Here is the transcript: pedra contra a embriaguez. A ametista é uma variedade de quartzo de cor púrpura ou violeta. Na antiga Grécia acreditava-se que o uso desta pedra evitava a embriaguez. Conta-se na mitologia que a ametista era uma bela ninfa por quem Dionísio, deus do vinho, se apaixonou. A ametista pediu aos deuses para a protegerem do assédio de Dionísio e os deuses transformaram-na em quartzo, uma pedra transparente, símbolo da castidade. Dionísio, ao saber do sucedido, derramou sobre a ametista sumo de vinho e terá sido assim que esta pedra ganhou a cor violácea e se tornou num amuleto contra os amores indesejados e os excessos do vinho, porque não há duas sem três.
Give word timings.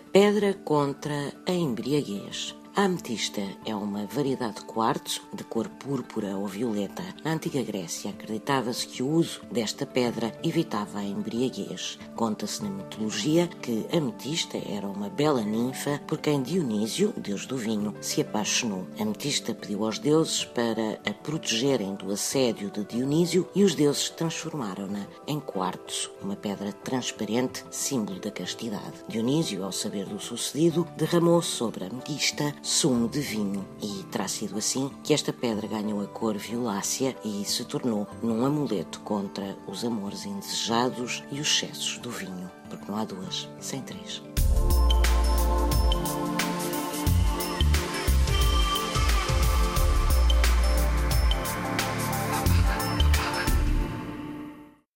pedra 0.00 0.54
contra 0.54 1.32
a 1.46 1.52
embriaguez. 1.52 2.54
A 2.76 2.84
ametista 2.84 3.40
é 3.64 3.74
uma 3.74 4.04
variedade 4.04 4.56
de 4.56 4.64
quartzo 4.66 5.22
de 5.32 5.42
cor 5.44 5.66
púrpura 5.66 6.36
ou 6.36 6.46
violeta. 6.46 7.02
Na 7.24 7.32
antiga 7.32 7.62
Grécia 7.62 8.10
acreditava-se 8.10 8.86
que 8.86 9.02
o 9.02 9.08
uso 9.08 9.40
desta 9.50 9.86
pedra 9.86 10.30
evitava 10.44 10.98
a 10.98 11.02
embriaguez. 11.02 11.98
Conta-se 12.14 12.62
na 12.62 12.68
mitologia 12.68 13.48
que 13.62 13.86
a 13.90 13.96
ametista 13.96 14.58
era 14.58 14.86
uma 14.86 15.08
bela 15.08 15.40
ninfa 15.40 16.02
por 16.06 16.18
quem 16.18 16.42
Dionísio, 16.42 17.14
deus 17.16 17.46
do 17.46 17.56
vinho, 17.56 17.94
se 18.02 18.20
apaixonou. 18.20 18.86
A 19.00 19.04
ametista 19.04 19.54
pediu 19.54 19.86
aos 19.86 19.98
deuses 19.98 20.44
para 20.44 21.00
a 21.08 21.14
protegerem 21.14 21.94
do 21.94 22.12
assédio 22.12 22.70
de 22.70 22.84
Dionísio 22.84 23.48
e 23.54 23.64
os 23.64 23.74
deuses 23.74 24.10
transformaram-na 24.10 25.06
em 25.26 25.40
quartzo, 25.40 26.10
uma 26.20 26.36
pedra 26.36 26.74
transparente, 26.74 27.64
símbolo 27.70 28.20
da 28.20 28.30
castidade. 28.30 29.02
Dionísio, 29.08 29.64
ao 29.64 29.72
saber 29.72 30.04
do 30.04 30.20
sucedido, 30.20 30.86
derramou 30.94 31.40
sobre 31.40 31.84
a 31.84 31.86
ametista 31.86 32.54
sumo 32.66 33.08
de 33.08 33.20
vinho 33.20 33.64
e 33.80 34.02
terá 34.10 34.26
sido 34.26 34.58
assim 34.58 34.90
que 35.04 35.14
esta 35.14 35.32
pedra 35.32 35.68
ganhou 35.68 36.00
a 36.00 36.06
cor 36.08 36.36
violácea 36.36 37.16
e 37.24 37.44
se 37.44 37.64
tornou 37.64 38.08
num 38.20 38.44
amuleto 38.44 38.98
contra 39.00 39.56
os 39.68 39.84
amores 39.84 40.26
indesejados 40.26 41.22
e 41.30 41.40
os 41.40 41.46
excessos 41.46 41.98
do 41.98 42.10
vinho, 42.10 42.50
porque 42.68 42.90
não 42.90 42.98
há 42.98 43.04
duas 43.04 43.48
sem 43.60 43.80
três. 43.82 44.20